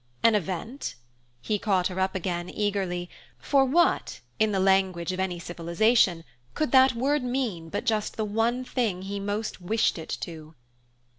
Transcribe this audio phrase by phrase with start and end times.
[0.23, 0.95] "An event?"
[1.43, 3.07] he caught her up again, eagerly;
[3.37, 6.23] for what, in the language of any civilization,
[6.55, 10.55] could that word mean but just the one thing he most wished it to?